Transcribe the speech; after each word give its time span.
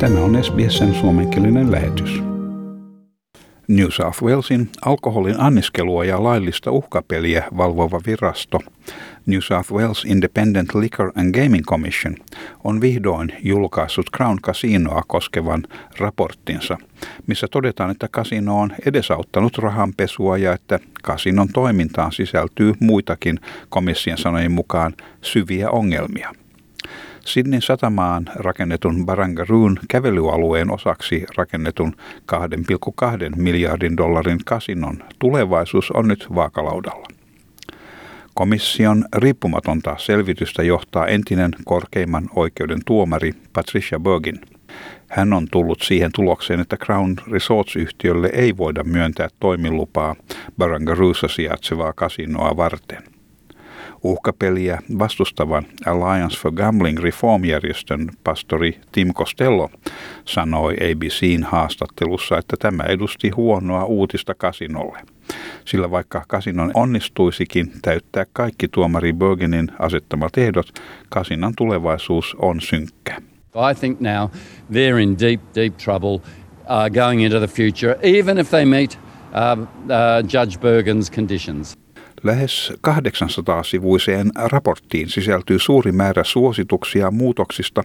Tämä 0.00 0.20
on 0.20 0.44
SBSn 0.44 0.94
suomenkielinen 0.94 1.72
lähetys. 1.72 2.22
New 3.68 3.88
South 3.90 4.22
Walesin 4.22 4.70
alkoholin 4.84 5.40
anniskelua 5.40 6.04
ja 6.04 6.22
laillista 6.22 6.70
uhkapeliä 6.70 7.44
valvova 7.56 8.00
virasto 8.06 8.60
New 9.26 9.40
South 9.40 9.72
Wales 9.72 10.04
Independent 10.04 10.74
Liquor 10.74 11.12
and 11.16 11.42
Gaming 11.42 11.64
Commission 11.64 12.16
on 12.64 12.80
vihdoin 12.80 13.32
julkaissut 13.44 14.06
Crown 14.16 14.38
Casinoa 14.42 15.02
koskevan 15.06 15.64
raporttinsa, 15.98 16.78
missä 17.26 17.46
todetaan, 17.50 17.90
että 17.90 18.08
kasino 18.10 18.60
on 18.60 18.72
edesauttanut 18.86 19.58
rahanpesua 19.58 20.38
ja 20.38 20.52
että 20.52 20.78
kasinon 21.02 21.48
toimintaan 21.48 22.12
sisältyy 22.12 22.72
muitakin 22.80 23.40
komission 23.68 24.18
sanojen 24.18 24.52
mukaan 24.52 24.94
syviä 25.22 25.70
ongelmia. 25.70 26.32
Sydneyn 27.28 27.62
satamaan 27.62 28.24
rakennetun 28.34 29.06
Barangaroon 29.06 29.78
kävelyalueen 29.88 30.70
osaksi 30.70 31.26
rakennetun 31.36 31.92
2,2 32.32 33.36
miljardin 33.36 33.96
dollarin 33.96 34.38
kasinon 34.44 35.04
tulevaisuus 35.18 35.90
on 35.90 36.08
nyt 36.08 36.26
vaakalaudalla. 36.34 37.06
Komission 38.34 39.04
riippumatonta 39.16 39.96
selvitystä 39.98 40.62
johtaa 40.62 41.06
entinen 41.06 41.50
korkeimman 41.64 42.28
oikeuden 42.36 42.80
tuomari 42.86 43.32
Patricia 43.52 44.00
Bergin. 44.00 44.40
Hän 45.08 45.32
on 45.32 45.46
tullut 45.50 45.82
siihen 45.82 46.10
tulokseen, 46.14 46.60
että 46.60 46.76
Crown 46.76 47.16
Resorts-yhtiölle 47.30 48.30
ei 48.32 48.56
voida 48.56 48.84
myöntää 48.84 49.28
toimilupaa 49.40 50.16
Barangaroossa 50.58 51.28
sijaitsevaa 51.28 51.92
kasinoa 51.92 52.56
varten– 52.56 53.02
uhkapeliä 54.02 54.78
vastustavan 54.98 55.66
Alliance 55.86 56.38
for 56.38 56.52
Gambling 56.52 56.98
Reform-järjestön 56.98 58.10
pastori 58.24 58.80
Tim 58.92 59.14
Costello 59.14 59.70
sanoi 60.24 60.74
ABCin 60.74 61.44
haastattelussa, 61.44 62.38
että 62.38 62.56
tämä 62.58 62.82
edusti 62.82 63.30
huonoa 63.30 63.84
uutista 63.84 64.34
kasinolle. 64.34 64.98
Sillä 65.64 65.90
vaikka 65.90 66.24
kasinon 66.28 66.70
onnistuisikin 66.74 67.72
täyttää 67.82 68.26
kaikki 68.32 68.68
tuomari 68.68 69.12
Bergenin 69.12 69.70
asettamat 69.78 70.38
ehdot, 70.38 70.66
kasinan 71.08 71.52
tulevaisuus 71.56 72.36
on 72.38 72.60
synkkä. 72.60 73.16
I 73.70 73.74
think 73.80 74.00
now 74.00 74.28
they're 74.72 75.02
in 75.02 75.16
deep, 75.18 75.40
deep 75.54 75.76
trouble 75.76 76.20
uh, 76.68 76.88
going 76.94 77.24
into 77.24 77.38
the 77.38 77.46
future, 77.46 77.98
even 78.02 78.38
if 78.38 78.50
they 78.50 78.64
meet 78.64 78.98
uh, 79.32 79.58
uh, 79.58 80.22
Judge 80.22 80.58
Bergen's 80.58 81.10
conditions. 81.10 81.78
Lähes 82.22 82.72
800-sivuiseen 82.88 84.30
raporttiin 84.34 85.08
sisältyy 85.08 85.58
suuri 85.58 85.92
määrä 85.92 86.24
suosituksia 86.24 87.10
muutoksista, 87.10 87.82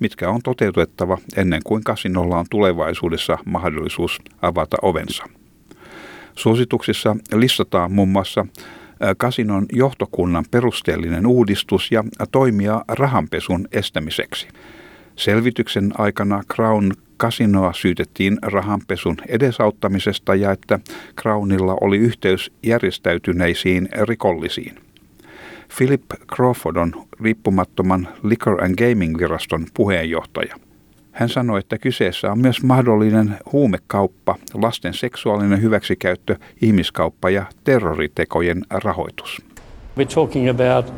mitkä 0.00 0.30
on 0.30 0.40
toteutettava 0.44 1.18
ennen 1.36 1.60
kuin 1.64 1.84
kasinolla 1.84 2.38
on 2.38 2.46
tulevaisuudessa 2.50 3.38
mahdollisuus 3.44 4.18
avata 4.42 4.76
ovensa. 4.82 5.24
Suosituksissa 6.36 7.16
listataan 7.34 7.92
muun 7.92 8.08
muassa 8.08 8.46
kasinon 9.16 9.66
johtokunnan 9.72 10.44
perusteellinen 10.50 11.26
uudistus 11.26 11.92
ja 11.92 12.04
toimia 12.32 12.84
rahanpesun 12.88 13.68
estämiseksi. 13.72 14.48
Selvityksen 15.16 15.92
aikana 15.98 16.42
Crown 16.54 16.92
kasinoa 17.16 17.72
syytettiin 17.72 18.38
rahanpesun 18.42 19.16
edesauttamisesta 19.28 20.34
ja 20.34 20.52
että 20.52 20.78
Crownilla 21.20 21.76
oli 21.80 21.98
yhteys 21.98 22.52
järjestäytyneisiin 22.62 23.88
rikollisiin. 24.02 24.74
Philip 25.76 26.02
Crawford 26.34 26.76
on 26.76 26.92
riippumattoman 27.20 28.08
Liquor 28.22 28.64
and 28.64 28.74
Gaming-viraston 28.74 29.66
puheenjohtaja. 29.74 30.56
Hän 31.12 31.28
sanoi, 31.28 31.58
että 31.58 31.78
kyseessä 31.78 32.32
on 32.32 32.38
myös 32.38 32.62
mahdollinen 32.62 33.38
huumekauppa, 33.52 34.36
lasten 34.54 34.94
seksuaalinen 34.94 35.62
hyväksikäyttö, 35.62 36.36
ihmiskauppa 36.62 37.30
ja 37.30 37.44
terroritekojen 37.64 38.62
rahoitus. 38.70 39.42
We're 39.98 40.14
talking 40.14 40.50
about 40.50 40.92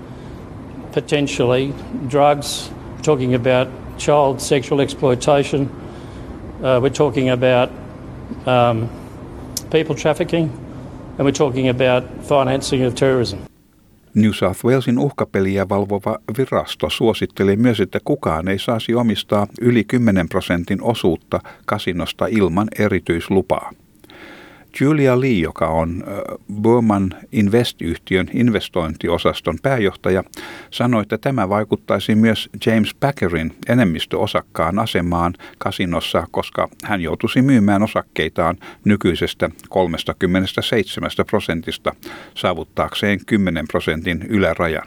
potentially 0.95 1.75
drugs, 2.11 2.73
talking 3.05 3.35
about 3.35 3.69
child 3.99 4.39
sexual 4.39 4.81
exploitation, 4.81 5.71
Uh, 6.57 6.81
we're 6.81 6.91
talking 6.91 7.31
about 7.31 7.71
um, 8.47 8.89
people 9.71 9.95
trafficking 9.95 10.51
and 11.19 11.27
we're 11.27 11.39
talking 11.39 11.69
about 11.69 12.05
financing 12.23 12.87
of 12.87 12.95
terrorism. 12.95 13.39
New 14.15 14.33
South 14.33 14.65
Walesin 14.65 14.99
uhkapeliä 14.99 15.69
valvova 15.69 16.19
virasto 16.39 16.91
suositteli 16.91 17.57
myös, 17.57 17.81
että 17.81 17.99
kukaan 18.05 18.49
ei 18.49 18.59
saisi 18.59 18.95
omistaa 18.95 19.47
yli 19.61 19.85
10 19.85 20.29
prosentin 20.29 20.83
osuutta 20.83 21.41
kasinosta 21.67 22.27
ilman 22.27 22.69
erityislupaa. 22.79 23.71
Julia 24.81 25.21
Lee, 25.21 25.31
joka 25.31 25.69
on 25.69 26.05
Burman 26.63 27.15
Invest-yhtiön 27.33 28.31
investointiosaston 28.33 29.59
pääjohtaja, 29.63 30.25
sanoi, 30.71 31.03
että 31.03 31.19
tämä 31.19 31.49
vaikuttaisi 31.49 32.15
myös 32.15 32.49
James 32.67 32.95
Packerin 32.95 33.57
enemmistöosakkaan 33.69 34.79
asemaan 34.79 35.35
kasinossa, 35.59 36.27
koska 36.31 36.69
hän 36.85 37.01
joutuisi 37.01 37.43
myymään 37.43 37.83
osakkeitaan 37.83 38.57
nykyisestä 38.85 39.51
37 39.69 41.11
prosentista 41.31 41.95
saavuttaakseen 42.35 43.21
10 43.27 43.69
prosentin 43.69 44.23
ylärajan. 44.29 44.87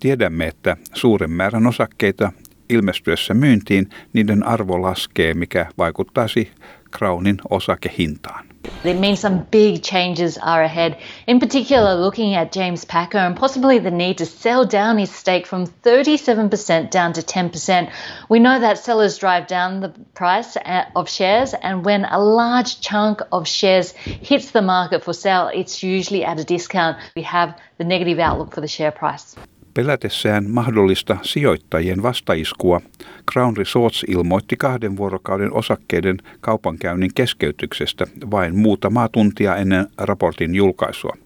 Tiedämme, 0.00 0.46
että 0.46 0.76
suuren 0.94 1.30
määrän 1.30 1.66
osakkeita 1.66 2.32
ilmestyessä 2.68 3.34
myyntiin 3.34 3.90
niiden 4.12 4.46
arvo 4.46 4.82
laskee, 4.82 5.34
mikä 5.34 5.66
vaikuttaisi 5.78 6.50
Crownin 6.96 7.36
osakehintaan. 7.50 8.49
It 8.84 8.98
means 8.98 9.20
some 9.20 9.46
big 9.50 9.82
changes 9.82 10.38
are 10.38 10.62
ahead, 10.62 10.98
in 11.26 11.38
particular, 11.38 11.94
looking 11.94 12.34
at 12.34 12.52
James 12.52 12.84
Packer 12.84 13.18
and 13.18 13.36
possibly 13.36 13.78
the 13.78 13.90
need 13.90 14.18
to 14.18 14.26
sell 14.26 14.64
down 14.64 14.96
his 14.96 15.10
stake 15.10 15.46
from 15.46 15.66
37% 15.66 16.90
down 16.90 17.12
to 17.12 17.20
10%. 17.20 17.90
We 18.28 18.38
know 18.38 18.58
that 18.58 18.78
sellers 18.78 19.18
drive 19.18 19.46
down 19.46 19.80
the 19.80 19.90
price 20.14 20.56
uh, 20.56 20.84
of 20.96 21.08
shares, 21.08 21.52
and 21.54 21.84
when 21.84 22.06
a 22.06 22.18
large 22.18 22.80
chunk 22.80 23.20
of 23.32 23.46
shares 23.46 23.92
hits 23.92 24.50
the 24.50 24.62
market 24.62 25.04
for 25.04 25.12
sale, 25.12 25.50
it's 25.52 25.82
usually 25.82 26.24
at 26.24 26.40
a 26.40 26.44
discount. 26.44 26.96
We 27.14 27.22
have 27.22 27.58
the 27.76 27.84
negative 27.84 28.18
outlook 28.18 28.54
for 28.54 28.60
the 28.62 28.68
share 28.68 28.92
price. 28.92 29.36
Pelätessään 29.74 30.50
mahdollista 30.50 31.16
sijoittajien 31.22 32.02
vastaiskua, 32.02 32.80
Crown 33.32 33.56
Resorts 33.56 34.04
ilmoitti 34.08 34.56
kahden 34.56 34.96
vuorokauden 34.96 35.52
osakkeiden 35.52 36.18
kaupankäynnin 36.40 37.10
keskeytyksestä 37.14 38.06
vain 38.30 38.56
muutamaa 38.56 39.08
tuntia 39.08 39.56
ennen 39.56 39.86
raportin 39.98 40.54
julkaisua. 40.54 41.16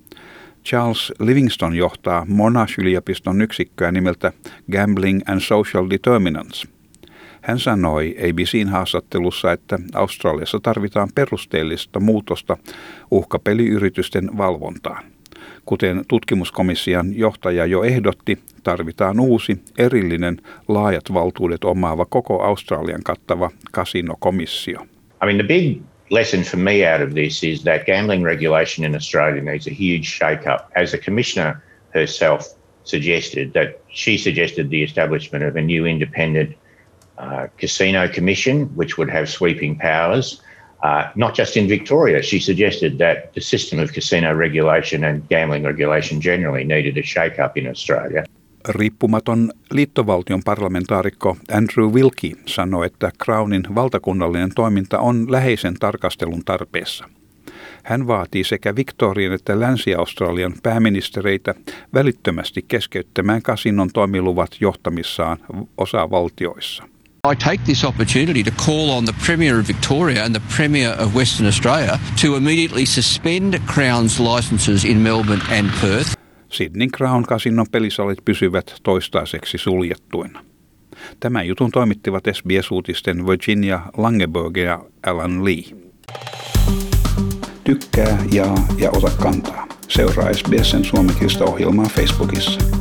Charles 0.64 1.12
Livingston 1.20 1.74
johtaa 1.74 2.26
Monash-yliopiston 2.28 3.42
yksikköä 3.42 3.92
nimeltä 3.92 4.32
Gambling 4.72 5.20
and 5.28 5.40
Social 5.40 5.90
Determinants. 5.90 6.66
Hän 7.42 7.58
sanoi 7.58 8.16
ABCn 8.18 8.68
haastattelussa, 8.68 9.52
että 9.52 9.78
Australiassa 9.94 10.60
tarvitaan 10.60 11.08
perusteellista 11.14 12.00
muutosta 12.00 12.56
uhkapeliyritysten 13.10 14.38
valvontaan. 14.38 15.13
Kuten 15.64 16.04
tutkimuskomission 16.08 17.18
johtaja 17.18 17.66
jo 17.66 17.84
ehdotti, 17.84 18.38
tarvitaan 18.62 19.20
uusi, 19.20 19.58
erillinen, 19.78 20.38
laajat 20.68 21.14
valtuudet 21.14 21.64
omaava 21.64 22.04
koko 22.04 22.42
Australian 22.42 23.02
kattava 23.02 23.50
kasinokomissio. 23.72 24.80
I 24.80 25.26
mean, 25.26 25.36
the 25.36 25.48
big 25.48 25.82
lesson 26.10 26.40
for 26.40 26.60
me 26.60 26.94
out 26.94 27.08
of 27.08 27.14
this 27.14 27.44
is 27.44 27.62
that 27.62 27.86
gambling 27.86 28.24
regulation 28.26 28.86
in 28.86 28.94
Australia 28.94 29.42
needs 29.42 29.66
a 29.66 29.70
huge 29.70 30.04
shake-up. 30.04 30.60
As 30.76 30.90
the 30.90 30.98
commissioner 30.98 31.54
herself 31.94 32.40
suggested, 32.84 33.52
that 33.52 33.68
she 33.88 34.18
suggested 34.18 34.68
the 34.68 34.82
establishment 34.82 35.44
of 35.44 35.56
a 35.56 35.62
new 35.62 35.86
independent 35.86 36.56
uh, 37.18 37.46
casino 37.60 38.08
commission, 38.08 38.66
which 38.76 38.98
would 38.98 39.10
have 39.10 39.28
sweeping 39.28 39.78
powers– 39.78 40.42
Uh, 40.84 41.10
not 41.14 41.38
just 41.38 41.56
in 41.56 41.68
Victoria. 41.68 42.22
She 42.22 42.40
suggested 42.40 42.92
that 42.98 43.32
the 43.32 43.40
system 43.40 43.78
of 43.78 43.90
casino 43.90 44.38
regulation 44.38 45.04
and 45.04 45.22
gambling 45.30 45.66
regulation 45.66 46.20
generally 46.20 46.64
needed 46.64 46.96
a 46.96 47.02
shake-up 47.02 47.56
in 47.56 47.66
Australia. 47.66 48.24
Riippumaton 48.68 49.52
liittovaltion 49.70 50.40
parlamentaarikko 50.44 51.36
Andrew 51.52 51.92
Wilkie 51.92 52.32
sanoi, 52.46 52.86
että 52.86 53.10
Crownin 53.24 53.62
valtakunnallinen 53.74 54.50
toiminta 54.54 54.98
on 54.98 55.32
läheisen 55.32 55.74
tarkastelun 55.74 56.44
tarpeessa. 56.44 57.08
Hän 57.84 58.06
vaatii 58.06 58.44
sekä 58.44 58.76
Victorian 58.76 59.32
että 59.32 59.60
Länsi-Australian 59.60 60.52
pääministereitä 60.62 61.54
välittömästi 61.94 62.64
keskeyttämään 62.68 63.42
kasinon 63.42 63.90
toimiluvat 63.92 64.50
johtamissaan 64.60 65.38
osavaltioissa. 65.78 66.93
I 67.26 67.34
take 67.34 67.64
this 67.64 67.84
opportunity 67.84 68.42
to 68.42 68.50
call 68.50 68.90
on 68.90 69.06
the 69.06 69.14
Premier 69.26 69.58
of 69.58 69.66
Victoria 69.66 70.24
and 70.24 70.34
the 70.34 70.42
Premier 70.56 70.90
of 70.90 71.14
Western 71.14 71.46
Australia 71.46 71.98
to 72.16 72.36
immediately 72.36 72.84
suspend 72.84 73.58
Crown's 73.66 74.20
licences 74.20 74.84
in 74.84 75.02
Melbourne 75.02 75.40
and 75.50 75.70
Perth. 75.80 76.16
Sydney 76.48 76.88
Crown 76.88 77.24
Casinon 77.24 77.66
pelisalit 77.72 78.24
pysyvät 78.24 78.74
toistaiseksi 78.82 79.58
suljettuina. 79.58 80.44
Tämän 81.20 81.48
jutun 81.48 81.70
toimittivat 81.70 82.24
SBS-uutisten 82.32 83.26
Virginia 83.26 83.80
Langeberg 83.96 84.56
ja 84.56 84.84
Alan 85.06 85.44
Lee. 85.44 85.62
Tykkää, 87.64 88.18
jaa 88.32 88.66
ja 88.78 88.90
ota 88.90 89.10
kantaa. 89.10 89.66
Seuraa 89.88 90.32
SBSn 90.32 90.84
suomenkielistä 90.84 91.44
ohjelmaa 91.44 91.86
Facebookissa. 91.88 92.73